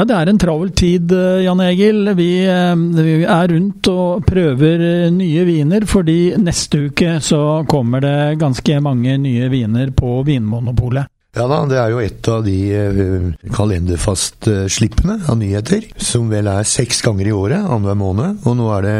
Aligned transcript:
Ja, 0.00 0.06
det 0.08 0.14
er 0.16 0.28
en 0.30 0.38
travel 0.40 0.70
tid, 0.72 1.10
eh, 1.12 1.42
Jan 1.44 1.60
Egil. 1.60 2.14
Vi, 2.16 2.28
eh, 2.48 2.76
vi, 2.96 3.18
er 3.20 3.50
rundt 3.52 3.88
og 3.92 4.22
prøver 4.24 4.80
eh, 4.80 5.10
nye 5.12 5.42
viner, 5.44 5.84
fordi 5.84 6.38
neste 6.40 6.86
uke 6.86 7.18
så 7.20 7.66
kommer 7.68 8.00
det 8.00 8.38
ganske 8.40 8.78
mange 8.80 9.18
nye 9.20 9.50
viner 9.52 9.92
på 9.92 10.22
Vinmonopolet. 10.24 11.04
Ja 11.30 11.44
da, 11.46 11.60
det 11.70 11.76
er 11.78 11.92
jo 11.92 12.00
et 12.02 12.26
av 12.26 12.40
de 12.42 12.56
uh, 12.74 13.26
kalenderfastslippene 13.54 15.20
av 15.30 15.36
nyheter, 15.38 15.84
som 16.02 16.26
vel 16.32 16.48
er 16.50 16.66
seks 16.66 17.04
ganger 17.06 17.28
i 17.30 17.34
året, 17.34 17.60
annenhver 17.60 17.98
måned. 18.00 18.40
Og 18.50 18.56
nå 18.58 18.66
er 18.74 18.88
det 18.88 18.96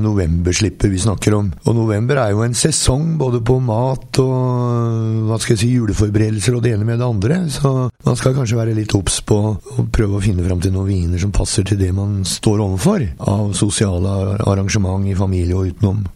novemberslippet 0.00 0.88
vi 0.88 1.02
snakker 1.04 1.36
om. 1.36 1.50
Og 1.68 1.76
november 1.76 2.22
er 2.22 2.32
jo 2.32 2.46
en 2.46 2.56
sesong 2.56 3.18
både 3.20 3.42
på 3.44 3.58
mat 3.60 4.22
og 4.24 5.28
hva 5.28 5.36
skal 5.42 5.52
jeg 5.52 5.62
si, 5.66 5.70
juleforberedelser 5.76 6.56
og 6.56 6.64
det 6.64 6.72
ene 6.78 6.88
med 6.88 7.02
det 7.02 7.10
andre. 7.10 7.42
Så 7.52 7.74
man 7.92 8.16
skal 8.16 8.38
kanskje 8.38 8.60
være 8.62 8.76
litt 8.78 8.96
obs 8.96 9.20
på 9.28 9.42
å 9.52 9.88
prøve 9.92 10.16
å 10.16 10.24
finne 10.24 10.48
fram 10.48 10.64
til 10.64 10.72
noen 10.72 10.88
viner 10.88 11.20
som 11.20 11.34
passer 11.36 11.66
til 11.68 11.80
det 11.82 11.92
man 11.92 12.22
står 12.24 12.64
overfor 12.70 13.04
av 13.20 13.52
sosiale 13.58 14.38
arrangement 14.48 15.04
i 15.12 15.18
familie 15.18 15.60
og 15.60 15.74
utenom. 15.74 16.06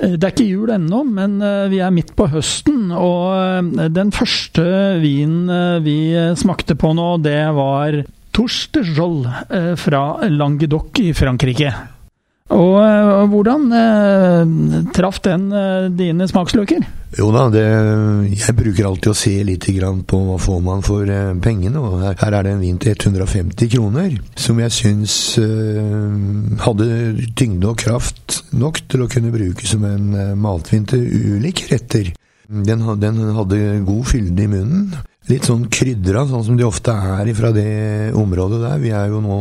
Eh, 0.00 0.16
det 0.18 0.26
er 0.26 0.34
ikke 0.34 0.48
jul 0.48 0.74
ennå, 0.74 1.04
men 1.06 1.38
eh, 1.44 1.68
vi 1.72 1.80
er 1.84 1.94
midt 1.94 2.14
på 2.18 2.28
høsten. 2.32 2.90
Og 2.94 3.30
eh, 3.34 3.88
den 3.94 4.12
første 4.14 4.66
vinen 5.02 5.48
vi 5.84 5.98
smakte 6.38 6.76
på 6.78 6.94
nå, 6.96 7.08
det 7.24 7.40
var 7.56 8.02
Tourstejol 8.34 9.20
fra 9.78 10.04
Languedoc 10.26 10.98
i 10.98 11.12
Frankrike. 11.14 11.70
Og 12.52 13.30
hvordan 13.32 13.70
eh, 13.72 14.50
traff 14.92 15.16
den 15.24 15.46
eh, 15.48 15.86
dine 15.96 16.26
smaksløker? 16.28 16.82
Jo 17.16 17.30
da, 17.32 17.46
det, 17.48 17.62
jeg 18.36 18.56
bruker 18.58 18.84
alltid 18.84 19.12
å 19.14 19.16
se 19.16 19.32
litt 19.48 19.64
på 20.04 20.18
hva 20.26 20.36
får 20.36 20.60
man 20.60 20.84
for 20.84 21.08
eh, 21.08 21.32
pengene. 21.40 21.80
og 21.80 22.02
her, 22.02 22.18
her, 22.20 22.36
er 22.36 22.44
det 22.44 22.52
en 22.52 22.60
vin 22.60 22.76
til 22.76 22.92
150 22.92 23.70
kroner, 23.72 24.18
som 24.36 24.60
jeg 24.60 24.76
syns 24.76 25.38
eh, 25.40 26.60
hadde 26.66 26.90
tyngde 27.32 27.70
og 27.70 27.80
kraft 27.80 28.42
nok 28.52 28.82
til 28.92 29.06
å 29.06 29.08
kunne 29.08 29.32
bruke 29.32 29.64
som 29.64 29.88
en 29.88 30.12
eh, 30.12 30.36
matvin 30.36 30.84
til 30.84 31.00
ulike 31.38 31.72
retter. 31.72 32.12
Den, 32.44 32.84
den 33.00 33.24
hadde 33.38 33.60
god 33.88 34.04
fylde 34.04 34.44
i 34.44 34.50
munnen. 34.52 34.92
Litt 35.32 35.48
sånn 35.48 35.70
krydra, 35.72 36.26
sånn 36.28 36.44
som 36.44 36.60
de 36.60 36.68
ofte 36.68 36.92
er 36.92 37.30
fra 37.32 37.54
det 37.56 38.12
området 38.12 38.60
der. 38.66 38.82
Vi 38.82 38.92
er 38.92 39.08
jo 39.08 39.24
nå 39.24 39.38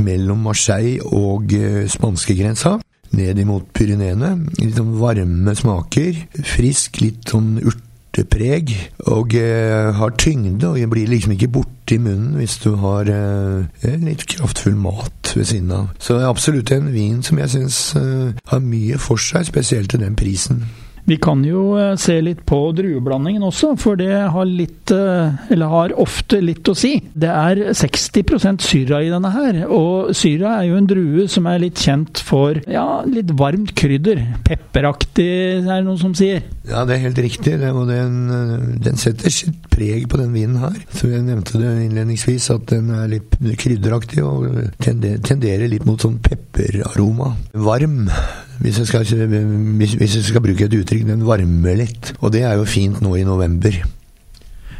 mellom 0.00 0.46
Marseille 0.48 1.02
og 1.04 1.52
eh, 1.56 1.84
spanskegrensa. 1.90 2.78
Ned 3.12 3.40
imot 3.42 3.72
Pyreneene. 3.76 4.34
Litt 4.60 4.78
sånn 4.78 4.94
varme 5.00 5.54
smaker. 5.56 6.22
Frisk, 6.48 7.02
litt 7.02 7.28
sånn 7.28 7.58
urtepreg. 7.60 8.72
Og 9.12 9.36
eh, 9.36 9.90
har 9.98 10.14
tyngde, 10.20 10.70
og 10.70 10.94
blir 10.94 11.10
liksom 11.12 11.34
ikke 11.36 11.50
borte 11.58 11.98
i 11.98 12.00
munnen 12.00 12.38
hvis 12.40 12.56
du 12.62 12.70
har 12.80 13.10
eh, 13.12 13.98
litt 14.00 14.24
kraftfull 14.32 14.78
mat 14.80 15.34
ved 15.36 15.50
siden 15.50 15.74
av. 15.76 15.90
Så 16.00 16.16
det 16.16 16.24
er 16.24 16.32
absolutt 16.32 16.72
en 16.72 16.88
vin 16.94 17.20
som 17.26 17.40
jeg 17.42 17.52
syns 17.56 17.82
eh, 18.00 18.32
har 18.48 18.64
mye 18.64 19.00
for 19.02 19.20
seg, 19.20 19.44
spesielt 19.50 19.92
til 19.92 20.04
den 20.06 20.16
prisen. 20.16 20.64
Vi 21.04 21.16
kan 21.22 21.40
jo 21.44 21.72
eh, 21.80 21.94
se 21.98 22.14
litt 22.22 22.44
på 22.46 22.58
drueblandingen 22.78 23.42
også, 23.48 23.72
for 23.80 23.98
det 23.98 24.12
har 24.30 24.46
litt 24.46 24.92
eh, 24.94 25.50
Eller 25.52 25.72
har 25.72 25.94
ofte 26.00 26.38
litt 26.42 26.68
å 26.70 26.76
si. 26.78 26.94
Det 27.12 27.30
er 27.30 27.62
60% 27.74 28.62
syra 28.62 29.02
i 29.02 29.10
denne 29.10 29.32
her, 29.34 29.62
og 29.66 30.12
syra 30.16 30.58
er 30.60 30.68
jo 30.70 30.78
en 30.78 30.86
drue 30.88 31.26
som 31.30 31.48
er 31.50 31.62
litt 31.64 31.82
kjent 31.82 32.22
for 32.22 32.60
ja, 32.70 33.02
litt 33.08 33.32
varmt 33.38 33.74
krydder. 33.78 34.22
Pepperaktig, 34.46 35.28
er 35.62 35.72
det 35.72 35.80
noen 35.88 36.00
som 36.00 36.14
sier. 36.18 36.44
Ja, 36.68 36.84
det 36.86 36.96
er 36.96 37.04
helt 37.08 37.18
riktig. 37.24 37.56
og 37.72 37.88
den, 37.90 38.78
den, 38.82 39.00
setter 39.00 39.32
sitt 39.34 39.66
preg 39.72 40.06
på 40.10 40.20
den 40.20 40.30
vinen 40.36 40.60
her. 40.62 40.78
Så 40.94 41.10
jeg 41.10 41.26
nevnte 41.26 41.58
det 41.58 41.72
innledningsvis, 41.88 42.50
at 42.54 42.68
den 42.70 42.92
er 42.94 43.10
litt 43.10 43.34
krydderaktig 43.58 44.22
og 44.22 44.46
tenderer 44.78 45.66
litt 45.70 45.86
mot 45.88 46.02
sånn 46.02 46.20
pepperaroma. 46.22 47.34
Varm 47.66 48.06
hvis 48.62 48.78
jeg, 48.78 48.86
skal, 48.86 49.06
hvis, 49.78 49.96
jeg 49.98 50.24
skal 50.24 50.44
bruke 50.44 50.68
et 50.68 50.76
uttrykk, 50.78 51.08
den 51.08 51.26
varmer 51.26 51.80
litt. 51.80 52.12
Og 52.20 52.30
det 52.34 52.44
er 52.46 52.54
jo 52.60 52.68
fint 52.68 53.02
nå 53.02 53.16
i 53.18 53.26
november. 53.26 53.80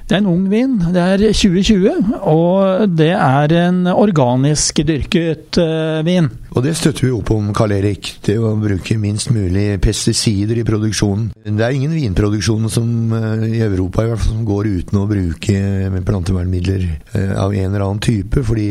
Det 0.09 0.17
er 0.17 0.23
en 0.23 0.31
ung 0.33 0.47
vin. 0.51 0.77
Det 0.93 1.03
er 1.03 1.23
2020, 1.33 2.17
og 2.29 2.95
det 2.99 3.13
er 3.15 3.55
en 3.63 3.87
organisk 3.89 4.83
dyrket 4.87 5.59
uh, 5.63 6.03
vin. 6.07 6.29
Og 6.53 6.65
det 6.67 6.75
støtter 6.77 7.07
vi 7.07 7.13
opp 7.17 7.31
om, 7.33 7.53
Karl 7.57 7.73
Erik. 7.79 8.11
Det 8.27 8.37
å 8.37 8.53
bruke 8.61 8.99
minst 9.01 9.31
mulig 9.33 9.79
pesticider 9.83 10.59
i 10.61 10.67
produksjonen. 10.69 11.31
Det 11.47 11.65
er 11.65 11.77
ingen 11.77 11.95
vinproduksjon 11.97 12.69
som 12.73 13.15
uh, 13.15 13.47
i 13.47 13.63
Europa 13.65 14.05
i 14.05 14.11
hvert 14.11 14.21
fall 14.25 14.37
som 14.37 14.45
går 14.49 14.71
uten 14.83 15.01
å 15.01 15.07
bruke 15.09 16.03
plantevernmidler 16.05 16.87
uh, 17.15 17.33
av 17.47 17.55
en 17.55 17.71
eller 17.71 17.87
annen 17.87 18.03
type. 18.05 18.45
fordi 18.45 18.69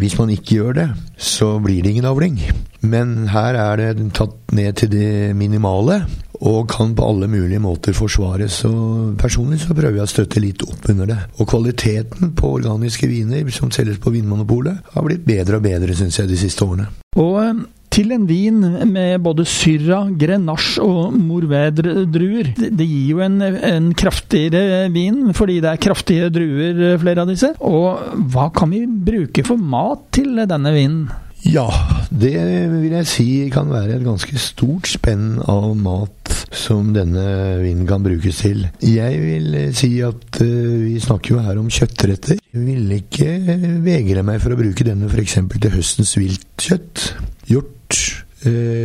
hvis 0.00 0.18
man 0.18 0.32
ikke 0.34 0.58
gjør 0.58 0.78
det, 0.80 0.88
så 1.16 1.54
blir 1.62 1.82
det 1.82 1.94
ingen 1.94 2.10
avling. 2.10 2.40
Men 2.82 3.28
her 3.30 3.54
er 3.54 3.78
det 3.78 4.10
tatt 4.18 4.34
ned 4.56 4.80
til 4.80 4.90
det 4.90 5.36
minimale, 5.38 6.02
og 6.42 6.70
kan 6.70 6.94
på 6.98 7.06
alle 7.06 7.28
mulige 7.30 7.62
måter 7.62 7.94
forsvares. 7.96 8.62
Så 8.64 8.72
personlig 9.20 9.60
så 9.62 9.76
prøver 9.76 10.00
jeg 10.00 10.06
å 10.08 10.10
støtte 10.10 10.42
litt 10.42 10.64
opp 10.66 10.88
under 10.90 11.12
det. 11.12 11.18
Og 11.38 11.48
kvaliteten 11.52 12.32
på 12.38 12.56
organiske 12.58 13.10
viner 13.10 13.46
som 13.54 13.70
selges 13.74 14.00
på 14.02 14.14
Vinmonopolet, 14.14 14.82
har 14.94 15.06
blitt 15.06 15.26
bedre 15.26 15.60
og 15.60 15.68
bedre, 15.68 15.94
syns 15.96 16.18
jeg, 16.18 16.30
de 16.30 16.40
siste 16.40 16.66
årene. 16.66 16.88
Og 17.20 17.38
eh, 17.44 17.62
til 17.92 18.14
en 18.14 18.24
vin 18.24 18.60
med 18.88 19.20
både 19.22 19.44
Syrah, 19.48 20.08
Grenache 20.18 20.82
og 20.82 21.12
Mourvedre-druer. 21.12 22.54
Det 22.56 22.86
gir 22.88 23.10
jo 23.12 23.20
en, 23.24 23.36
en, 23.42 23.90
kraftigere 23.98 24.86
vin, 24.94 25.26
fordi 25.36 25.60
det 25.62 25.74
er 25.74 25.82
kraftige 25.82 26.30
druer, 26.32 26.86
eh, 26.92 27.00
flere 27.02 27.26
av 27.26 27.30
disse. 27.30 27.52
Og 27.60 28.16
hva 28.32 28.48
kan 28.56 28.72
vi 28.72 28.86
bruke 28.88 29.44
for 29.46 29.60
mat 29.60 30.08
til 30.16 30.40
denne 30.48 30.74
vinen? 30.74 31.04
Ja, 31.42 31.66
det 32.14 32.36
vil 32.70 32.92
jeg 32.94 33.06
si 33.10 33.26
kan 33.50 33.70
være 33.72 33.96
et 33.96 34.04
ganske 34.06 34.38
stort 34.38 34.86
spenn 34.86 35.40
av 35.50 35.72
mat 35.74 36.30
som 36.54 36.92
denne 36.94 37.24
vinen 37.58 37.88
kan 37.88 38.04
brukes 38.04 38.44
til. 38.44 38.68
Jeg 38.86 39.18
vil 39.18 39.56
si 39.74 39.90
at 40.06 40.38
uh, 40.38 40.84
vi 40.84 41.00
snakker 41.02 41.34
jo 41.34 41.42
her 41.42 41.58
om 41.58 41.72
kjøttretter. 41.72 42.38
Jeg 42.38 42.62
vil 42.62 42.94
ikke 42.94 43.58
vegre 43.82 44.22
meg 44.26 44.38
for 44.44 44.54
å 44.54 44.60
bruke 44.60 44.86
denne 44.86 45.10
f.eks. 45.10 45.40
til 45.56 45.74
høstens 45.74 46.14
viltkjøtt. 46.20 47.08
Hjort, 47.50 47.98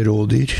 rådyr, 0.07 0.57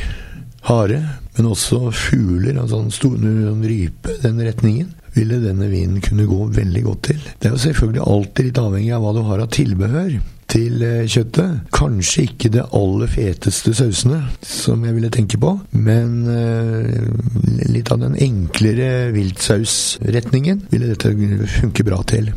hare, 0.69 1.01
men 1.33 1.49
også 1.49 1.89
fugler, 1.95 2.61
altså 2.61 2.83
en 2.83 2.93
stor 2.93 3.17
rype, 3.17 4.19
den 4.21 4.39
retningen 4.45 4.93
ville 5.17 5.41
denne 5.41 5.65
vinen 5.71 6.01
kunne 6.05 6.29
gå 6.29 6.45
veldig 6.53 6.81
godt 6.85 7.05
til. 7.09 7.21
Det 7.41 7.49
er 7.49 7.55
jo 7.55 7.65
selvfølgelig 7.65 8.09
alltid 8.13 8.51
litt 8.51 8.61
avhengig 8.61 8.93
av 8.93 9.05
hva 9.05 9.13
du 9.17 9.23
har 9.25 9.41
av 9.41 9.55
tilbehør 9.55 10.17
til 10.51 10.83
eh, 10.85 11.05
kjøttet. 11.09 11.67
Kanskje 11.75 12.27
ikke 12.27 12.51
det 12.53 12.65
aller 12.75 13.11
feteste 13.11 13.73
sausene, 13.77 14.21
som 14.41 14.85
jeg 14.85 14.97
ville 14.97 15.11
tenke 15.13 15.39
på, 15.41 15.53
men 15.75 16.17
uh, 16.27 17.63
litt 17.67 17.91
av 17.93 18.01
den 18.03 18.17
enklere 18.27 19.11
viltsausretningen 19.15 20.67
ville 20.71 20.93
dette 20.93 21.15
funke 21.59 21.87
bra 21.87 22.03
til. 22.07 22.31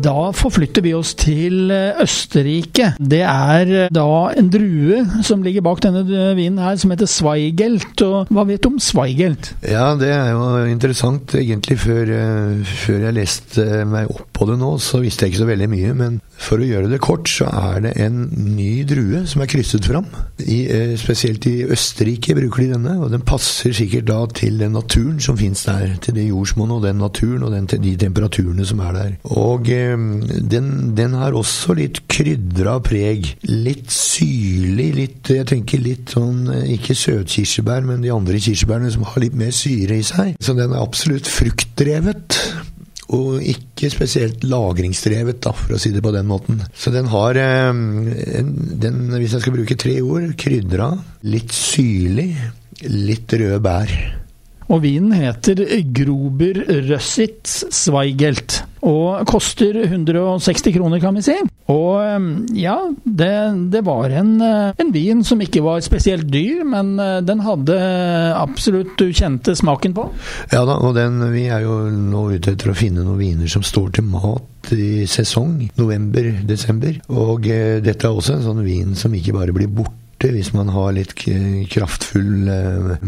Da 0.00 0.30
forflytter 0.32 0.84
vi 0.84 0.92
oss 0.96 1.12
til 1.18 1.70
eh, 1.74 1.98
Østerrike. 2.00 2.92
Det 2.96 3.20
er 3.26 3.72
eh, 3.84 3.90
da 3.92 4.06
en 4.38 4.48
drue 4.52 5.02
som 5.26 5.44
ligger 5.44 5.64
bak 5.66 5.82
denne 5.84 6.04
eh, 6.06 6.32
vinen 6.38 6.60
her, 6.62 6.78
som 6.80 6.94
heter 6.94 7.10
Zweigelt. 7.10 8.04
Og 8.06 8.30
hva 8.32 8.46
vet 8.48 8.64
du 8.64 8.70
om 8.72 8.80
Zweigelt? 8.80 9.52
Ja, 9.66 9.92
det 10.00 10.12
er 10.14 10.32
jo 10.32 10.64
interessant. 10.70 11.34
Egentlig 11.36 11.80
før, 11.84 12.14
før 12.64 13.06
jeg 13.08 13.18
leste 13.18 13.84
meg 13.88 14.08
opp 14.14 14.29
på 14.40 14.48
det 14.50 14.58
nå, 14.60 14.72
så 14.82 15.02
visste 15.04 15.26
jeg 15.26 15.34
ikke 15.34 15.42
så 15.44 15.50
veldig 15.50 15.70
mye. 15.72 15.94
Men 16.00 16.18
for 16.40 16.60
å 16.60 16.68
gjøre 16.68 16.90
det 16.92 17.02
kort, 17.04 17.28
så 17.30 17.48
er 17.50 17.84
det 17.86 17.94
en 18.00 18.22
ny 18.56 18.82
drue 18.88 19.24
som 19.30 19.44
er 19.44 19.50
krysset 19.52 19.86
fram. 19.86 20.08
I, 20.40 20.60
spesielt 21.00 21.46
i 21.50 21.56
Østerrike 21.70 22.36
bruker 22.38 22.64
de 22.64 22.70
denne, 22.74 22.96
og 23.00 23.12
den 23.12 23.24
passer 23.26 23.74
sikkert 23.76 24.08
da 24.10 24.22
til 24.34 24.60
den 24.60 24.74
naturen 24.76 25.20
som 25.22 25.38
finnes 25.40 25.66
der. 25.68 25.96
Til 26.04 26.16
det 26.16 26.28
jordsmonnet 26.30 26.80
og 26.80 26.88
den 26.88 27.02
naturen 27.02 27.44
og 27.46 27.54
den, 27.54 27.68
de 27.84 27.96
temperaturene 28.00 28.66
som 28.66 28.82
er 28.86 28.96
der. 28.96 29.16
Og 29.30 29.70
Ehm, 29.90 30.22
den, 30.50 30.96
den 30.96 31.14
har 31.18 31.36
også 31.36 31.74
litt 31.78 32.02
krydra 32.10 32.78
preg. 32.84 33.32
Litt 33.50 33.90
syrlig, 33.94 34.90
litt 34.96 35.30
Jeg 35.30 35.46
tenker 35.50 35.82
litt 35.82 36.14
sånn 36.14 36.48
Ikke 36.74 36.96
søtkirsebær, 36.98 37.84
men 37.86 38.04
de 38.04 38.12
andre 38.14 38.40
kirsebærene 38.42 38.90
som 38.94 39.06
har 39.08 39.24
litt 39.24 39.36
mer 39.38 39.54
syre 39.54 40.00
i 40.00 40.06
seg. 40.06 40.34
Så 40.42 40.56
den 40.58 40.74
er 40.74 40.82
absolutt 40.82 41.30
fruktdrevet. 41.30 42.40
Og 43.10 43.42
ikke 43.42 43.90
spesielt 43.90 44.44
lagringsdrevet, 44.46 45.40
da, 45.42 45.52
for 45.56 45.74
å 45.74 45.80
si 45.82 45.90
det 45.94 46.02
på 46.04 46.12
den 46.14 46.28
måten. 46.30 46.60
Så 46.70 46.92
den 46.94 47.10
har, 47.10 47.34
den, 47.34 49.00
hvis 49.16 49.34
jeg 49.34 49.42
skal 49.42 49.56
bruke 49.56 49.78
tre 49.80 49.96
ord, 50.04 50.28
krydra, 50.38 50.92
litt 51.26 51.54
syrlig, 51.54 52.30
litt 52.86 53.34
røde 53.34 53.58
bær. 53.64 53.94
Og 54.70 54.84
vinen 54.84 55.10
heter 55.18 55.58
Gruber 55.90 56.60
Røssitz 56.86 57.64
Zweigelt. 57.74 58.60
Og 58.86 59.26
koster 59.28 59.74
160 59.82 60.72
kroner, 60.72 61.00
kan 61.02 61.16
vi 61.18 61.24
si. 61.26 61.34
Og 61.70 61.98
um, 62.00 62.28
ja, 62.56 62.76
det, 63.04 63.32
det 63.74 63.82
var 63.86 64.14
en, 64.22 64.30
uh, 64.40 64.70
en, 64.80 64.92
vin 64.94 65.20
som 65.26 65.42
ikke 65.42 65.62
var 65.64 65.82
spesielt 65.84 66.30
dyr, 66.32 66.62
men 66.66 66.94
uh, 67.02 67.18
den 67.20 67.42
hadde 67.44 67.76
absolutt 68.38 68.94
du 68.98 69.10
kjente 69.12 69.56
smaken 69.58 69.94
på. 69.98 70.06
Ja 70.54 70.64
da, 70.68 70.78
og 70.80 70.94
den, 70.96 71.20
vi 71.34 71.48
er 71.50 71.66
jo 71.66 71.82
nå 71.90 72.28
ute 72.32 72.54
etter 72.54 72.72
å 72.72 72.78
finne 72.78 73.04
noen 73.04 73.20
viner 73.20 73.50
som 73.52 73.66
står 73.66 73.98
til 73.98 74.08
mat 74.08 74.72
i 74.74 75.06
sesong. 75.10 75.66
November-desember. 75.80 77.02
Og 77.12 77.50
eh, 77.50 77.78
dette 77.84 78.06
er 78.06 78.16
også 78.16 78.38
en 78.38 78.46
sånn 78.46 78.64
vin 78.64 78.94
som 78.98 79.14
ikke 79.16 79.34
bare 79.36 79.54
blir 79.56 79.70
borte 79.72 80.30
hvis 80.30 80.52
man 80.52 80.68
har 80.72 80.92
litt 80.96 81.14
kraftfull 81.16 82.48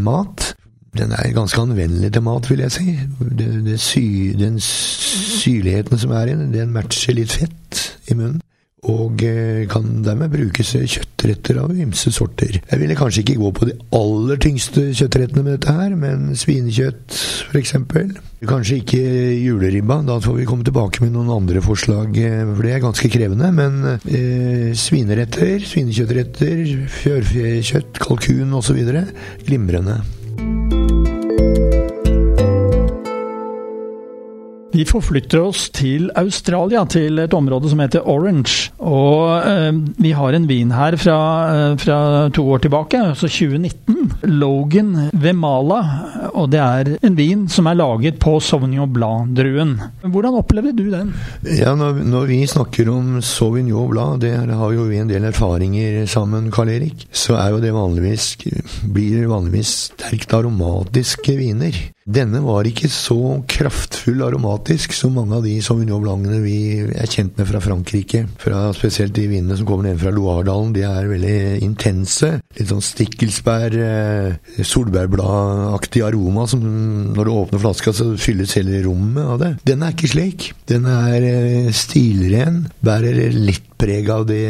mat. 0.00 0.51
Den 0.99 1.12
er 1.17 1.33
ganske 1.33 1.61
anvendelig 1.61 2.12
til 2.12 2.25
mat, 2.27 2.49
vil 2.50 2.61
jeg 2.67 2.73
si. 2.75 2.94
Det, 3.39 3.49
det 3.65 3.81
sy, 3.81 4.05
den 4.37 4.59
syrligheten 4.61 5.99
som 5.99 6.12
er 6.12 6.29
i 6.29 6.37
den, 6.37 6.50
den 6.53 6.75
matcher 6.75 7.17
litt 7.17 7.33
fett 7.33 7.85
i 8.12 8.17
munnen. 8.17 8.43
Og 8.83 9.23
eh, 9.23 9.62
kan 9.71 9.85
dermed 10.03 10.33
brukes 10.33 10.73
kjøttretter 10.75 11.61
av 11.62 11.71
ymse 11.71 12.11
sorter. 12.11 12.56
Jeg 12.59 12.81
ville 12.81 12.97
kanskje 12.99 13.23
ikke 13.23 13.37
gå 13.39 13.50
på 13.55 13.69
de 13.69 13.77
aller 13.94 14.41
tyngste 14.43 14.89
kjøttrettene 14.91 15.44
med 15.47 15.55
dette 15.55 15.75
her, 15.77 15.94
men 15.94 16.33
svinekjøtt 16.35 17.15
f.eks. 17.53 17.77
Kanskje 18.50 18.81
ikke 18.83 19.03
juleribba, 19.38 20.00
da 20.03 20.17
får 20.25 20.41
vi 20.41 20.47
komme 20.50 20.67
tilbake 20.67 21.05
med 21.05 21.15
noen 21.15 21.31
andre 21.31 21.62
forslag, 21.62 22.19
eh, 22.19 22.43
for 22.50 22.67
det 22.67 22.73
er 22.75 22.83
ganske 22.83 23.12
krevende. 23.15 23.53
Men 23.55 23.79
eh, 23.95 24.73
svineretter, 24.75 25.62
svinekjøttretter, 25.62 26.65
fjørfekjøtt, 26.99 28.03
kalkun 28.03 28.59
osv. 28.59 28.83
glimrende. 29.47 30.03
Vi 34.73 34.87
forflytter 34.89 35.43
oss 35.45 35.67
til 35.77 36.07
Australia, 36.17 36.87
til 36.89 37.21
et 37.21 37.35
område 37.37 37.69
som 37.69 37.81
heter 37.83 38.07
Orange. 38.09 38.71
Og 38.81 39.45
eh, 39.45 39.69
vi 40.01 40.15
har 40.17 40.33
en 40.33 40.47
vin 40.49 40.73
her 40.73 40.97
fra, 41.01 41.19
eh, 41.53 41.75
fra, 41.83 41.99
to 42.33 42.47
år 42.55 42.65
tilbake, 42.65 43.01
altså 43.13 43.29
2019. 43.29 43.99
Logan 44.33 45.11
Vemala. 45.13 45.81
Og 46.33 46.49
det 46.55 46.63
er 46.63 46.93
en 47.05 47.19
vin 47.19 47.45
som 47.53 47.69
er 47.69 47.77
laget 47.77 48.17
på 48.23 48.39
Sauvignon 48.41 48.89
Blanc-druen. 48.95 49.77
Hvordan 50.09 50.41
opplevde 50.41 50.73
du 50.79 50.87
den? 50.93 51.13
Ja, 51.45 51.77
når, 51.77 52.01
når, 52.09 52.29
vi 52.33 52.41
snakker 52.49 52.89
om 52.95 53.21
Sauvignon 53.21 53.91
Blanc, 53.93 54.23
det 54.25 54.33
har 54.41 54.73
jo 54.73 54.89
vi 54.89 55.03
en 55.03 55.13
del 55.13 55.29
erfaringer 55.29 56.07
sammen, 56.09 56.49
Karl 56.55 56.73
Erik, 56.73 57.07
så 57.13 57.37
er 57.37 57.53
jo 57.53 57.61
det 57.61 57.77
vanligvis, 57.77 58.33
blir 58.89 59.29
vanligvis 59.29 59.77
sterkt 59.93 60.33
aromatiske 60.39 61.37
viner. 61.37 61.77
Denne 62.02 62.40
var 62.43 62.66
ikke 62.66 62.88
så 62.90 63.38
kraftfull 63.46 64.25
aromatisk 64.26 64.94
som 64.96 65.14
mange 65.14 65.37
av 65.38 65.44
de 65.46 65.54
Sauvignon 65.62 66.02
Blancene 66.02 66.40
vi 66.43 66.56
er 66.82 67.10
kjent 67.10 67.37
med 67.38 67.46
fra 67.46 67.60
Frankrike. 67.62 68.25
Fra 68.43 68.64
spesielt 68.75 69.14
de 69.14 69.28
vinene 69.31 69.54
som 69.58 69.69
kommer 69.69 69.87
ned 69.87 70.00
fra 70.00 70.10
Loiredalen. 70.14 70.72
De 70.75 70.82
er 70.88 71.10
veldig 71.10 71.62
intense. 71.62 72.32
Litt 72.58 72.72
sånn 72.72 72.82
stikkelsbær, 72.82 73.76
eh, 73.87 74.64
solbærbladaktig 74.66 76.02
aroma 76.02 76.49
som 76.50 76.64
når 77.14 77.25
du 77.25 77.32
åpner 77.37 77.62
flaska, 77.62 77.94
så 77.94 78.10
fylles 78.19 78.56
hele 78.58 78.82
rommet 78.82 79.22
av 79.22 79.38
det. 79.38 79.52
Den 79.70 79.87
er 79.87 79.94
ikke 79.94 80.10
slik. 80.10 80.50
Den 80.66 80.90
er 80.90 81.22
eh, 81.22 81.70
stilren. 81.70 82.64
Bærer 82.82 83.31
litt 83.31 83.70
preg 83.82 84.10
av 84.14 84.26
det 84.28 84.43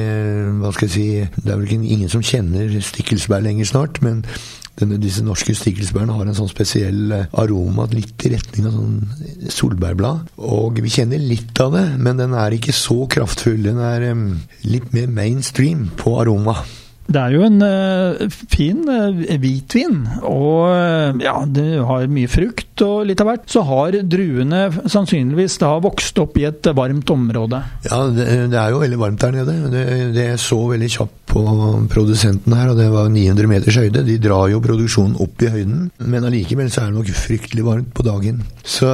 Hva 0.61 0.73
skal 0.75 0.89
jeg 0.89 0.93
si 0.93 1.07
Det 1.41 1.53
er 1.53 1.61
vel 1.61 1.71
ingen 1.73 2.11
som 2.13 2.25
kjenner 2.25 2.69
stikkelsbær 2.85 3.45
lenger 3.45 3.69
snart, 3.71 4.03
men 4.05 4.21
denne, 4.81 4.99
disse 5.01 5.25
norske 5.25 5.55
stikkelsbærene 5.57 6.15
har 6.17 6.29
en 6.29 6.37
sånn 6.37 6.51
spesiell 6.51 7.13
eh, 7.13 7.27
aroma, 7.43 7.85
litt 7.93 8.25
i 8.25 8.33
retning 8.33 8.69
av 8.69 8.77
sånn 8.77 9.51
solbærblad. 9.53 10.31
Og 10.49 10.81
vi 10.85 10.93
kjenner 10.93 11.21
litt 11.21 11.59
av 11.63 11.77
det, 11.77 11.87
men 12.01 12.21
den 12.21 12.37
er 12.39 12.57
ikke 12.57 12.75
så 12.77 13.03
kraftfull. 13.13 13.61
Den 13.67 13.83
er 13.85 14.09
um, 14.13 14.25
litt 14.65 14.93
mer 14.97 15.13
mainstream 15.13 15.91
på 16.01 16.17
aroma. 16.23 16.63
Det 17.13 17.21
er 17.21 17.35
jo 17.35 17.45
en 17.47 17.59
uh, 17.61 18.37
fin 18.51 18.83
uh, 18.89 19.23
hvitvin, 19.43 19.99
og 20.25 20.71
uh, 20.73 21.23
ja, 21.23 21.35
det 21.45 21.67
har 21.85 22.07
mye 22.13 22.31
frukt 22.31 22.85
og 22.85 23.07
litt 23.09 23.21
av 23.23 23.29
hvert. 23.29 23.45
Så 23.53 23.65
har 23.69 23.99
druene 24.09 24.65
sannsynligvis 24.81 25.59
da 25.63 25.75
vokst 25.83 26.19
opp 26.23 26.39
i 26.41 26.47
et 26.49 26.71
varmt 26.77 27.11
område. 27.13 27.61
Ja, 27.89 28.01
det, 28.15 28.29
det 28.53 28.61
er 28.61 28.73
jo 28.73 28.81
veldig 28.83 29.01
varmt 29.03 29.23
der 29.23 29.37
nede. 29.37 29.59
Det, 29.73 29.85
det 30.17 30.29
så 30.41 30.61
veldig 30.73 30.91
kjapt 30.97 31.19
på 31.33 31.43
produsenten 31.93 32.57
her, 32.57 32.73
og 32.73 32.81
det 32.81 32.89
var 32.93 33.13
900 33.13 33.51
meters 33.51 33.79
høyde. 33.81 34.07
De 34.09 34.19
drar 34.23 34.49
jo 34.53 34.63
produksjonen 34.65 35.19
opp 35.23 35.45
i 35.45 35.53
høyden, 35.53 35.87
men 36.01 36.29
allikevel 36.29 36.73
så 36.73 36.85
er 36.85 36.91
det 36.91 36.99
nok 37.01 37.15
fryktelig 37.17 37.69
varmt 37.69 37.93
på 37.97 38.07
dagen. 38.07 38.43
Så 38.65 38.89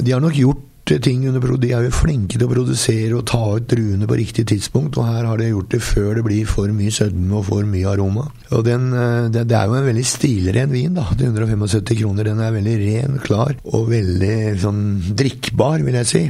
de 0.00 0.12
har 0.12 0.22
nok 0.24 0.36
gjort 0.38 0.70
ting 0.84 1.24
under 1.28 1.56
De 1.56 1.70
er 1.72 1.86
jo 1.86 1.90
flinke 1.94 2.36
til 2.36 2.44
å 2.44 2.50
produsere 2.50 3.16
og 3.16 3.26
ta 3.30 3.40
ut 3.56 3.68
druene 3.70 4.08
på 4.08 4.18
riktig 4.20 4.46
tidspunkt, 4.50 4.98
og 4.98 5.08
her 5.08 5.24
har 5.24 5.40
de 5.40 5.48
gjort 5.48 5.70
det 5.72 5.80
før 5.82 6.14
det 6.18 6.24
blir 6.26 6.46
for 6.46 6.68
mye 6.68 6.92
sødme 6.92 7.38
og 7.38 7.46
for 7.48 7.64
mye 7.68 7.88
aroma. 7.88 8.26
Og 8.50 8.64
den, 8.66 8.90
eh, 8.92 9.30
det, 9.32 9.46
det, 9.48 9.56
er 9.56 9.70
jo 9.70 9.78
en 9.78 9.88
veldig 9.88 10.06
stilren 10.06 10.74
vin, 10.74 10.94
da, 10.94 11.06
til 11.16 11.32
175 11.32 12.00
kroner. 12.02 12.28
Den 12.28 12.42
er 12.44 12.56
veldig 12.56 12.76
ren, 12.84 13.20
klar 13.24 13.56
og 13.64 13.88
veldig 13.92 14.36
sånn 14.60 14.84
drikkbar, 15.16 15.84
vil 15.86 16.00
jeg 16.02 16.10
si. 16.10 16.24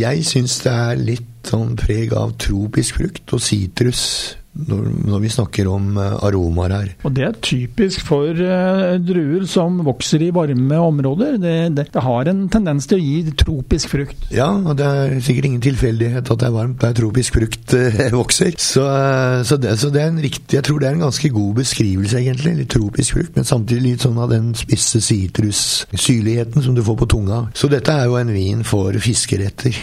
Jeg 0.00 0.26
syns 0.28 0.60
det 0.64 0.76
er 0.76 1.00
litt 1.00 1.50
sånn 1.50 1.72
preg 1.78 2.12
av 2.14 2.36
tropisk 2.38 3.00
frukt 3.00 3.32
og 3.32 3.42
sitrus 3.42 4.02
når, 4.50 4.86
når, 5.06 5.20
vi 5.22 5.30
snakker 5.30 5.68
om 5.70 5.92
uh, 5.94 6.18
aromaer 6.26 6.72
her. 6.74 6.88
Og 7.06 7.14
Det 7.14 7.22
er 7.22 7.36
typisk 7.44 8.02
for 8.08 8.34
uh, 8.34 8.96
druer 8.98 9.44
som 9.48 9.78
vokser 9.86 10.24
i 10.26 10.32
varme 10.34 10.80
områder. 10.82 11.38
Det, 11.38 11.54
det, 11.76 11.86
det, 11.94 12.02
har 12.02 12.30
en 12.30 12.42
tendens 12.50 12.88
til 12.90 12.98
å 12.98 13.04
gi 13.04 13.36
tropisk 13.38 13.94
frukt. 13.94 14.26
Ja, 14.34 14.50
og 14.50 14.74
det 14.80 14.88
er 14.88 15.14
sikkert 15.22 15.50
ingen 15.52 15.64
tilfeldighet 15.64 16.26
at 16.34 16.42
det 16.42 16.48
er 16.50 16.56
varmt 16.56 16.82
der 16.82 16.98
tropisk 16.98 17.38
frukt 17.38 17.76
uh, 17.78 18.02
vokser. 18.20 18.58
Så, 18.58 18.84
så, 19.46 19.60
det, 19.60 19.76
så, 19.78 19.92
det, 19.94 20.02
er 20.02 20.12
en 20.12 20.22
riktig 20.26 20.58
Jeg 20.58 20.66
tror 20.66 20.82
det 20.82 20.90
er 20.90 20.98
en 20.98 21.06
ganske 21.06 21.32
god 21.38 21.62
beskrivelse, 21.62 22.18
egentlig. 22.18 22.56
Litt 22.60 22.74
tropisk 22.74 23.20
frukt, 23.20 23.34
men 23.38 23.48
samtidig 23.48 23.86
litt 23.86 24.06
sånn 24.06 24.18
av 24.20 24.34
den 24.34 24.52
spisse 24.58 25.02
sitrussyrligheten 25.04 26.66
som 26.66 26.74
du 26.74 26.82
får 26.84 26.98
på 27.04 27.12
tunga. 27.14 27.44
Så 27.54 27.70
dette 27.70 27.94
er 27.94 28.10
jo 28.10 28.18
en 28.18 28.34
vin 28.34 28.66
for 28.66 28.98
fiskeretter. 28.98 29.78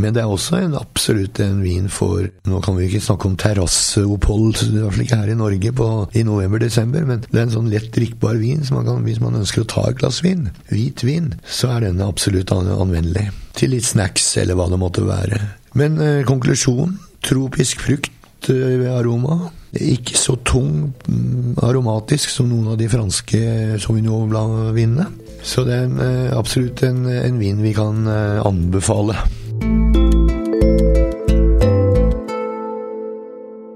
Men 0.00 0.14
det 0.14 0.24
er 0.24 0.30
også 0.30 0.58
en, 0.58 0.74
absolutt 0.78 1.38
en 1.44 1.60
vin 1.62 1.86
for 1.92 2.26
Nå 2.50 2.60
kan 2.64 2.76
vi 2.78 2.88
ikke 2.88 3.02
snakke 3.04 3.28
om 3.28 3.36
terrasseopphold, 3.38 4.64
i 4.66 4.80
hvert 4.80 4.96
fall 4.96 5.04
ikke 5.04 5.20
her 5.20 5.32
i 5.32 5.38
Norge 5.38 5.72
på, 5.76 5.88
i 6.18 6.24
november-desember, 6.26 7.06
men 7.08 7.22
det 7.28 7.38
er 7.38 7.46
en 7.46 7.54
sånn 7.54 7.70
lett 7.72 7.92
drikkbar 7.94 8.40
vin 8.42 8.64
man 8.74 8.88
kan, 8.88 9.04
hvis 9.06 9.20
man 9.22 9.38
ønsker 9.38 9.62
å 9.62 9.68
ta 9.70 9.86
et 9.90 10.00
glass 10.00 10.22
vin, 10.24 10.48
hvit 10.70 11.04
vin, 11.06 11.32
så 11.46 11.74
er 11.74 11.86
denne 11.86 12.08
absolutt 12.08 12.50
anvendelig. 12.54 13.28
Til 13.54 13.74
litt 13.74 13.86
snacks 13.86 14.26
eller 14.40 14.58
hva 14.58 14.66
det 14.72 14.80
måtte 14.82 15.04
være. 15.06 15.38
Men 15.78 16.00
eh, 16.02 16.22
konklusjon 16.26 16.96
tropisk 17.24 17.84
frukt 17.84 18.50
eh, 18.50 18.74
ved 18.80 18.90
aroma. 18.92 19.50
Ikke 19.74 20.18
så 20.18 20.36
tung 20.46 20.92
mm, 21.06 21.60
aromatisk 21.66 22.30
som 22.30 22.50
noen 22.50 22.72
av 22.74 22.80
de 22.80 22.90
franske 22.90 23.40
Sauvignon 23.82 24.28
Blanc-vinene. 24.30 25.08
Så 25.44 25.66
det 25.66 25.76
er 25.76 25.88
en, 25.88 25.96
eh, 26.02 26.34
absolutt 26.34 26.82
en, 26.86 27.04
en 27.10 27.40
vin 27.40 27.62
vi 27.62 27.74
kan 27.76 28.06
eh, 28.10 28.42
anbefale. 28.44 29.18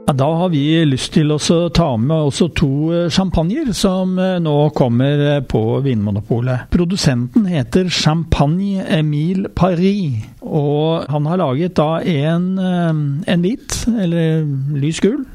Da 0.08 0.24
har 0.24 0.48
vi 0.48 0.62
lyst 0.88 1.10
til 1.18 1.34
å 1.34 1.38
ta 1.68 1.88
med 2.00 2.30
også 2.30 2.46
to 2.56 2.68
eh, 2.96 3.10
champagner 3.12 3.74
som 3.76 4.14
eh, 4.16 4.38
nå 4.40 4.54
kommer 4.72 5.20
eh, 5.34 5.40
på 5.44 5.60
Vinmonopolet. 5.84 6.70
Produsenten 6.72 7.44
heter 7.44 7.90
Champagne 7.92 8.86
Emile 8.88 9.50
Paris, 9.52 10.24
og 10.40 11.04
han 11.12 11.28
har 11.28 11.42
laget 11.42 11.76
da 11.76 11.98
en, 12.00 12.48
en 12.56 13.44
hvit, 13.44 13.82
eller 14.00 14.48
lys 14.80 15.02
gul, 15.04 15.26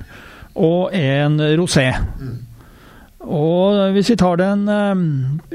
og 0.58 0.89
en 0.98 1.38
rosé. 1.60 1.92
Og 3.24 3.94
hvis 3.96 4.12
vi 4.12 4.20
tar 4.20 4.39
den 4.42 4.68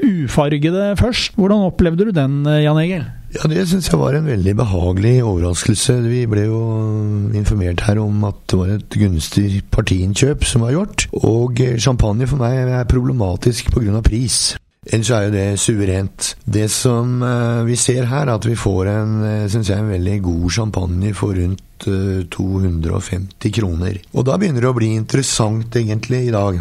ufargede 0.01 0.95
først, 0.97 1.35
hvordan 1.37 1.67
opplevde 1.69 2.09
du 2.09 2.13
den, 2.15 2.43
Jan 2.45 2.79
Egil? 2.81 3.05
Ja, 3.29 3.45
Det 3.45 3.67
syns 3.69 3.89
jeg 3.91 3.99
var 3.99 4.15
en 4.17 4.25
veldig 4.25 4.55
behagelig 4.57 5.19
overraskelse. 5.21 5.99
Vi 6.09 6.23
ble 6.25 6.47
jo 6.47 6.61
informert 7.37 7.83
her 7.85 7.99
om 8.01 8.23
at 8.25 8.39
det 8.49 8.57
var 8.57 8.71
et 8.73 8.97
gunstig 8.97 9.61
partiinnkjøp 9.69 10.47
som 10.49 10.65
var 10.65 10.73
gjort. 10.73 11.05
Og 11.13 11.61
champagne 11.77 12.25
for 12.25 12.41
meg 12.41 12.57
er 12.57 12.89
problematisk 12.89 13.69
pga. 13.75 14.01
pris. 14.01 14.57
Ellers 14.89 15.11
er 15.11 15.27
jo 15.27 15.31
det 15.35 15.59
suverent. 15.59 16.35
Det 16.45 16.71
som 16.71 17.21
vi 17.67 17.75
ser 17.75 18.09
her, 18.09 18.25
er 18.25 18.33
at 18.33 18.45
vi 18.47 18.55
får 18.55 18.87
en, 18.87 19.13
synes 19.47 19.69
jeg, 19.69 19.77
en 19.77 19.93
veldig 19.93 20.21
god 20.25 20.49
champagne 20.49 21.13
for 21.13 21.37
rundt 21.37 21.87
uh, 21.87 22.25
250 22.25 23.53
kroner. 23.59 23.99
Og 24.15 24.25
da 24.25 24.37
begynner 24.39 24.65
det 24.65 24.71
å 24.71 24.77
bli 24.77 24.95
interessant, 24.95 25.75
egentlig, 25.75 26.25
i 26.29 26.33
dag. 26.33 26.57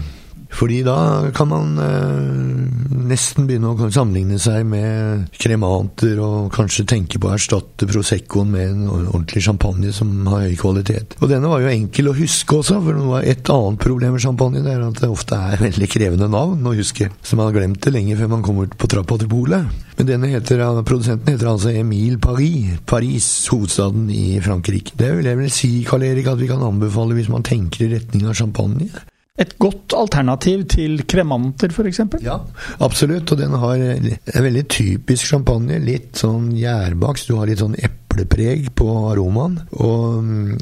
Fordi 0.55 0.83
da 0.87 0.99
kan 1.37 1.51
man 1.51 1.75
eh, 1.83 2.79
nesten 3.09 3.47
begynne 3.49 3.73
å 3.73 3.91
sammenligne 3.93 4.39
seg 4.43 4.65
med 4.69 5.29
kremanter, 5.39 6.19
og 6.25 6.53
kanskje 6.55 6.87
tenke 6.89 7.21
på 7.21 7.31
å 7.31 7.35
erstatte 7.37 7.89
Proseccoen 7.89 8.53
med 8.53 8.73
en 8.73 8.87
ordentlig 8.91 9.45
champagne 9.45 9.93
som 9.95 10.11
har 10.31 10.47
høy 10.47 10.57
kvalitet. 10.61 11.19
Og 11.21 11.31
denne 11.31 11.51
var 11.51 11.63
jo 11.65 11.73
enkel 11.73 12.11
å 12.11 12.17
huske 12.17 12.59
også, 12.61 12.81
for 12.85 12.99
noe 12.99 13.19
var 13.19 13.29
et 13.29 13.53
annet 13.53 13.83
problem 13.83 14.17
med 14.17 14.25
champagne 14.25 14.65
det 14.65 14.75
er 14.75 14.87
at 14.87 15.03
det 15.03 15.11
ofte 15.13 15.39
er 15.39 15.63
veldig 15.63 15.91
krevende 15.91 16.31
navn 16.33 16.67
å 16.67 16.77
huske. 16.79 17.11
Så 17.23 17.39
man 17.39 17.51
har 17.51 17.59
glemt 17.61 17.83
det 17.85 17.95
lenge 17.95 18.17
før 18.19 18.33
man 18.37 18.47
kommer 18.47 18.73
på 18.73 18.91
trappa 18.91 19.21
til 19.21 19.31
polet. 19.31 19.85
Men 19.99 20.07
denne 20.07 20.31
heter, 20.31 20.63
produsenten 20.87 21.35
heter 21.35 21.51
altså 21.51 21.73
Emile 21.75 22.21
Paris. 22.23 22.79
Paris, 22.87 23.29
hovedstaden 23.51 24.07
i 24.15 24.39
Frankrike. 24.45 24.95
Det 24.99 25.11
vil 25.17 25.27
jeg 25.27 25.41
vel 25.41 25.53
si, 25.53 25.71
Karl 25.89 26.07
Erik, 26.07 26.31
at 26.31 26.41
vi 26.41 26.51
kan 26.51 26.63
anbefale 26.63 27.17
hvis 27.19 27.31
man 27.33 27.47
tenker 27.47 27.87
i 27.87 27.93
retning 27.97 28.29
av 28.31 28.39
champagne. 28.39 28.91
Et 29.39 29.55
godt 29.63 29.95
alternativ 29.95 30.65
til 30.73 31.05
kremanter, 31.07 31.71
f.eks.? 31.71 32.01
Ja, 32.25 32.41
absolutt. 32.83 33.31
Og 33.33 33.39
den 33.39 33.55
har 33.63 33.79
en 33.79 34.09
veldig 34.49 34.65
typisk 34.73 35.31
champagne. 35.31 35.79
Litt 35.83 36.19
sånn 36.19 36.51
gjærbakst. 36.59 37.31
Du 37.31 37.39
har 37.39 37.47
litt 37.47 37.63
sånn 37.63 37.77
eplepreg 37.79 38.73
på 38.79 38.89
aromaen. 39.13 39.61
Og 39.79 40.25
mm, 40.27 40.57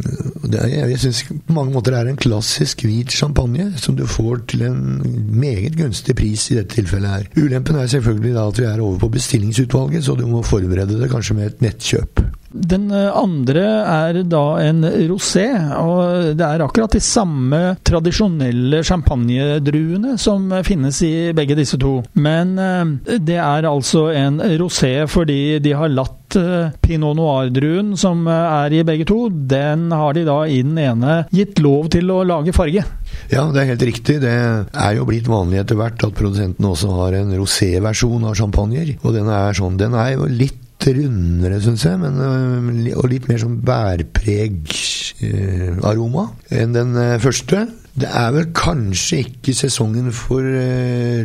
det, 0.52 0.66
jeg 0.74 1.00
syns 1.06 1.22
på 1.30 1.56
mange 1.56 1.72
måter 1.72 1.96
det 1.96 2.02
er 2.02 2.12
en 2.12 2.20
klassisk 2.20 2.84
hvit 2.84 3.16
champagne 3.16 3.70
som 3.80 3.96
du 3.96 4.04
får 4.10 4.44
til 4.52 4.66
en 4.68 4.82
meget 5.32 5.78
gunstig 5.80 6.18
pris 6.20 6.50
i 6.52 6.60
dette 6.60 6.76
tilfellet 6.76 7.14
her. 7.14 7.30
Ulempen 7.40 7.80
er 7.80 7.88
selvfølgelig 7.94 8.36
da 8.36 8.48
at 8.50 8.60
vi 8.60 8.68
er 8.68 8.84
over 8.84 9.00
på 9.06 9.14
bestillingsutvalget, 9.16 10.04
så 10.04 10.18
du 10.20 10.26
må 10.28 10.44
forberede 10.44 11.00
det 11.00 11.10
kanskje 11.12 11.40
med 11.40 11.54
et 11.54 11.64
nettkjøp. 11.70 12.25
Den 12.56 12.90
eh, 12.90 13.10
andre 13.12 13.64
er 13.84 14.20
da 14.28 14.44
en 14.64 14.84
rosé, 15.10 15.46
og 15.76 16.36
det 16.38 16.46
er 16.46 16.64
akkurat 16.64 16.96
de 16.96 17.02
samme 17.04 17.60
tradisjonelle 17.86 18.82
champagnedruene 18.86 20.16
som 20.20 20.48
finnes 20.66 21.00
i 21.06 21.14
begge 21.36 21.58
disse 21.58 21.78
to. 21.80 21.98
Men 22.14 22.56
eh, 22.60 23.18
det 23.20 23.38
er 23.42 23.68
altså 23.68 24.08
en 24.16 24.40
rosé 24.60 24.94
fordi 25.10 25.58
de 25.62 25.74
har 25.76 25.92
latt 25.92 26.38
eh, 26.40 26.72
pinot 26.82 27.16
noir-druen 27.18 27.94
som 28.00 28.26
er 28.30 28.74
i 28.74 28.84
begge 28.86 29.08
to, 29.08 29.26
den 29.30 29.90
har 29.94 30.16
de 30.16 30.26
da 30.26 30.42
i 30.48 30.62
den 30.64 30.78
ene 30.80 31.22
gitt 31.34 31.60
lov 31.62 31.90
til 31.94 32.10
å 32.12 32.22
lage 32.26 32.54
farge. 32.56 32.84
Ja, 33.30 33.46
det 33.52 33.62
er 33.62 33.72
helt 33.72 33.86
riktig. 33.86 34.20
Det 34.22 34.32
er 34.32 34.92
jo 34.96 35.06
blitt 35.08 35.28
vanlig 35.30 35.62
etter 35.62 35.78
hvert 35.78 36.02
at 36.04 36.14
produsenten 36.16 36.68
også 36.68 36.92
har 36.98 37.16
en 37.20 37.34
rosé-versjon 37.36 38.28
av 38.28 38.36
champagner. 38.38 38.94
Og 39.02 39.16
den 39.16 39.30
er 39.32 39.56
sånn, 39.56 39.78
den 39.80 39.96
er 39.98 40.14
jo 40.16 40.30
litt 40.30 40.62
rundere, 40.94 41.58
syns 41.64 41.82
jeg, 41.86 41.96
men, 42.02 42.14
øh, 42.20 42.96
og 42.96 43.04
litt 43.10 43.28
mer 43.30 43.38
sånn 43.42 43.62
bærpreg-aroma 43.66 46.24
øh, 46.28 46.34
enn 46.60 46.72
den 46.76 46.90
øh, 46.96 47.20
første. 47.22 47.58
Det 47.96 48.08
er 48.12 48.30
vel 48.34 48.46
kanskje 48.52 49.16
ikke 49.24 49.54
sesongen 49.56 50.12
for 50.12 50.42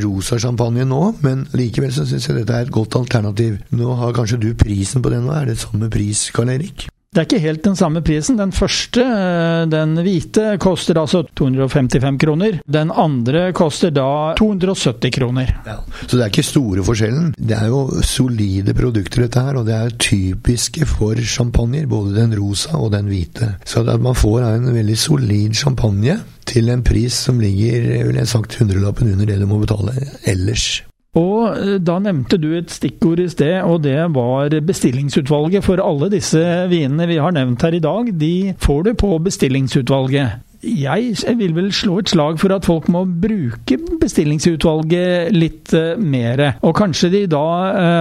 rosa 0.06 0.36
champagne 0.40 0.86
nå, 0.88 1.20
men 1.20 1.44
likevel 1.52 1.92
så 1.92 2.08
syns 2.08 2.28
jeg 2.30 2.38
dette 2.40 2.54
er 2.56 2.64
et 2.64 2.72
godt 2.72 2.96
alternativ. 3.02 3.60
Nå 3.76 3.92
har 4.00 4.16
kanskje 4.16 4.40
du 4.40 4.56
prisen 4.56 5.04
på 5.04 5.12
den 5.12 5.28
nå, 5.28 5.36
er 5.36 5.52
det 5.52 5.60
samme 5.60 5.92
pris, 5.92 6.32
Karl 6.32 6.48
Erik? 6.56 6.91
Det 7.12 7.20
er 7.20 7.26
ikke 7.26 7.44
helt 7.44 7.66
den 7.66 7.74
samme 7.76 8.00
prisen. 8.08 8.38
Den 8.40 8.54
første, 8.56 9.04
eh, 9.04 9.66
den 9.68 9.98
hvite, 10.00 10.56
koster 10.64 10.96
altså 10.96 11.26
255 11.36 12.18
kroner. 12.22 12.62
Den 12.64 12.88
andre 12.88 13.52
koster 13.52 13.92
da 13.92 14.32
270 14.40 15.12
kroner. 15.12 15.52
Ja. 15.66 15.76
Så 16.08 16.16
det 16.16 16.22
er 16.24 16.32
ikke 16.32 16.46
store 16.48 16.86
forskjellen. 16.88 17.34
Det 17.36 17.58
er 17.58 17.68
jo 17.68 18.00
solide 18.00 18.72
produkter 18.74 19.26
dette 19.26 19.44
her, 19.44 19.60
og 19.60 19.68
det 19.68 19.76
er 19.76 19.98
typiske 20.00 20.88
for 20.88 21.20
champagner. 21.20 21.84
Både 21.86 22.16
den 22.16 22.32
rosa 22.40 22.78
og 22.80 22.94
den 22.94 23.12
hvite. 23.12 23.58
Så 23.66 23.84
at 23.84 24.00
man 24.00 24.16
får 24.16 24.48
en 24.48 24.72
veldig 24.74 24.98
solid 24.98 25.52
champagne 25.54 26.16
til 26.48 26.72
en 26.72 26.82
pris 26.82 27.12
som 27.28 27.44
ligger 27.44 28.08
vil 28.08 28.22
jeg 28.22 28.32
sagt 28.32 28.56
hundrelappen 28.56 29.12
under 29.12 29.26
det 29.26 29.42
du 29.42 29.46
må 29.52 29.60
betale 29.60 30.00
ellers. 30.24 30.80
Og 31.20 31.58
eh, 31.58 31.80
da 31.84 31.98
nevnte 32.00 32.38
du 32.40 32.54
et 32.56 32.72
stikkord 32.72 33.20
i 33.20 33.28
sted, 33.32 33.58
og 33.68 33.82
det 33.84 33.98
var 34.16 34.54
bestillingsutvalget. 34.64 35.66
For 35.66 35.82
alle 35.84 36.08
disse 36.14 36.40
vinene 36.72 37.10
vi 37.10 37.20
har 37.20 37.36
nevnt 37.36 37.66
her 37.68 37.76
i 37.76 37.84
dag, 37.84 38.14
de 38.16 38.54
får 38.64 38.88
du 38.88 38.94
på 38.96 39.18
bestillingsutvalget. 39.26 40.40
Jeg 40.62 41.16
vil 41.40 41.56
vel 41.58 41.72
slå 41.74 41.98
et 42.00 42.12
slag 42.14 42.38
for 42.38 42.54
at 42.54 42.68
folk 42.70 42.86
må 42.94 43.02
bruke 43.10 43.80
bestillingsutvalget 44.00 45.34
litt 45.34 45.74
uh, 45.74 45.98
mer. 45.98 46.44
Og 46.62 46.76
kanskje 46.78 47.10
de 47.10 47.22
da, 47.34 47.48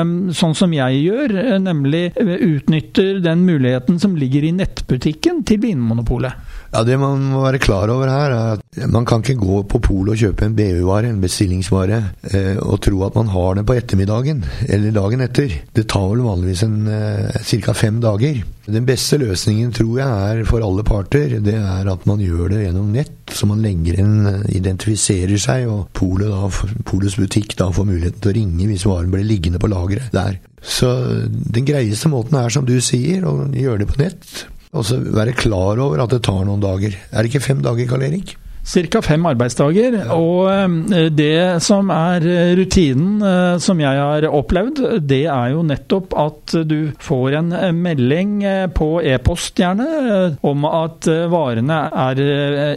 um, 0.05 0.29
sånn 0.37 0.52
som 0.55 0.75
jeg 0.76 1.00
gjør, 1.07 1.35
nemlig 1.64 2.11
utnytter 2.21 3.23
den 3.25 3.47
muligheten 3.49 3.97
som 4.02 4.12
ligger 4.21 4.45
i 4.45 4.52
nettbutikken 4.61 5.40
til 5.49 5.64
Vinmonopolet. 5.64 6.37
Ja, 6.71 6.85
Det 6.87 6.97
man 7.03 7.23
må 7.33 7.41
være 7.43 7.59
klar 7.59 7.91
over 7.91 8.07
her, 8.07 8.31
er 8.31 8.61
at 8.61 8.91
man 8.93 9.05
kan 9.05 9.25
ikke 9.25 9.43
gå 9.43 9.62
på 9.67 9.81
polet 9.83 10.15
og 10.15 10.21
kjøpe 10.21 10.47
en 10.47 10.55
BU-vare, 10.55 11.09
en 11.11 11.23
bestillingsvare, 11.23 11.99
eh, 12.31 12.61
og 12.62 12.79
tro 12.85 13.00
at 13.03 13.17
man 13.19 13.33
har 13.33 13.57
den 13.59 13.67
på 13.67 13.75
ettermiddagen 13.75 14.45
eller 14.69 14.95
dagen 14.95 15.25
etter. 15.25 15.57
Det 15.75 15.89
tar 15.91 16.07
vel 16.12 16.23
vanligvis 16.23 16.62
eh, 16.62 17.41
ca. 17.65 17.75
fem 17.75 17.99
dager. 18.00 18.39
Den 18.71 18.87
beste 18.87 19.19
løsningen, 19.19 19.73
tror 19.75 19.99
jeg, 19.99 20.07
er 20.07 20.47
for 20.47 20.62
alle 20.62 20.85
parter, 20.87 21.41
det 21.43 21.57
er 21.59 21.91
at 21.91 22.07
man 22.07 22.23
gjør 22.23 22.55
det 22.55 22.62
gjennom 22.62 22.95
nett. 22.95 23.35
Så 23.35 23.50
man 23.50 23.67
legger 23.67 23.99
inn, 24.05 24.15
eh, 24.31 24.47
identifiserer 24.61 25.43
seg, 25.43 25.67
og 25.67 25.91
polets 25.99 27.19
butikk 27.19 27.59
da 27.59 27.73
får 27.75 27.91
muligheten 27.91 28.23
til 28.23 28.31
å 28.31 28.39
ringe 28.39 28.71
hvis 28.71 28.87
varen 28.87 29.11
blir 29.11 29.27
liggende 29.27 29.59
på 29.59 29.73
lageret 29.75 30.15
der. 30.15 30.39
Så 30.62 30.95
den 31.27 31.67
greieste 31.67 32.12
måten 32.12 32.39
er, 32.39 32.49
som 32.55 32.62
du 32.69 32.77
sier, 32.79 33.27
å 33.27 33.50
gjøre 33.50 33.83
det 33.83 33.91
på 33.91 34.03
nett. 34.05 34.47
Og 34.71 34.87
så 34.87 35.00
være 35.03 35.35
klar 35.35 35.81
over 35.83 36.05
at 36.05 36.15
det 36.15 36.23
tar 36.27 36.45
noen 36.47 36.62
dager. 36.62 36.95
Er 37.11 37.23
det 37.23 37.33
ikke 37.33 37.49
fem 37.49 37.65
dager, 37.65 37.89
Karl 37.91 38.07
Erik? 38.07 38.37
Ca. 38.71 39.00
fem 39.03 39.25
arbeidsdager. 39.27 39.97
Ja. 40.05 40.15
Og 40.15 40.50
eh, 40.53 41.09
det 41.11 41.62
som 41.65 41.91
er 41.95 42.27
eh, 42.29 42.53
rutinen 42.59 43.23
eh, 43.25 43.57
som 43.62 43.81
jeg 43.81 43.99
har 43.99 44.27
opplevd, 44.29 44.83
det 45.09 45.25
er 45.33 45.55
jo 45.55 45.65
nettopp 45.67 46.15
at 46.19 46.55
du 46.69 46.93
får 47.00 47.39
en 47.41 47.55
melding 47.81 48.45
på 48.77 49.00
e-post 49.07 49.59
gjerne 49.59 50.37
om 50.47 50.67
at 50.69 51.09
varene 51.33 51.81
er 52.05 52.23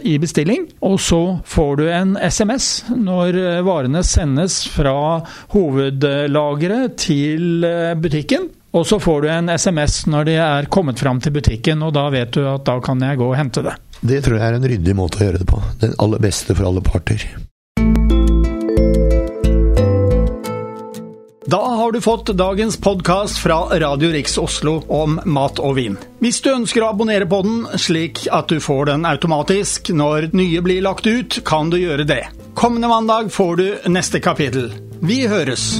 i 0.06 0.16
bestilling. 0.18 0.66
Og 0.84 0.98
så 1.02 1.22
får 1.46 1.72
du 1.80 1.86
en 1.90 2.16
SMS 2.18 2.68
når 2.90 3.38
varene 3.66 4.02
sendes 4.06 4.62
fra 4.72 4.96
hovedlageret 5.54 6.98
til 7.04 7.66
butikken. 8.00 8.50
Og 8.74 8.86
så 8.86 8.98
får 9.00 9.22
du 9.22 9.30
en 9.30 9.48
SMS 9.48 10.02
når 10.10 10.26
de 10.26 10.36
er 10.42 10.66
kommet 10.66 10.98
fram 10.98 11.20
til 11.22 11.34
butikken, 11.36 11.82
og 11.86 11.94
da 11.94 12.08
vet 12.10 12.34
du 12.34 12.42
at 12.50 12.66
da 12.66 12.80
kan 12.82 13.02
jeg 13.06 13.20
gå 13.20 13.30
og 13.30 13.36
hente 13.38 13.62
det. 13.62 13.76
Det 14.02 14.20
tror 14.26 14.40
jeg 14.40 14.46
er 14.48 14.58
en 14.58 14.70
ryddig 14.74 14.94
måte 14.98 15.20
å 15.20 15.28
gjøre 15.28 15.42
det 15.44 15.48
på. 15.48 15.60
Den 15.80 15.94
aller 16.02 16.22
beste 16.22 16.56
for 16.58 16.66
alle 16.66 16.82
parter. 16.84 17.22
Da 21.44 21.60
har 21.78 21.92
du 21.92 22.00
fått 22.02 22.32
dagens 22.34 22.80
podkast 22.82 23.38
fra 23.38 23.60
Radio 23.78 24.10
Riks 24.10 24.38
Oslo 24.42 24.78
om 24.88 25.20
mat 25.24 25.60
og 25.62 25.76
vin. 25.78 25.98
Hvis 26.24 26.40
du 26.42 26.50
ønsker 26.50 26.82
å 26.82 26.90
abonnere 26.96 27.28
på 27.30 27.42
den, 27.46 27.62
slik 27.78 28.24
at 28.32 28.50
du 28.50 28.58
får 28.64 28.88
den 28.90 29.06
automatisk 29.06 29.92
når 29.94 30.32
nye 30.34 30.64
blir 30.64 30.82
lagt 30.82 31.06
ut, 31.06 31.44
kan 31.46 31.70
du 31.70 31.78
gjøre 31.78 32.08
det. 32.10 32.24
Kommende 32.58 32.90
mandag 32.90 33.30
får 33.30 33.56
du 33.60 33.66
neste 33.92 34.24
kapittel. 34.24 34.72
Vi 35.04 35.26
høres! 35.30 35.76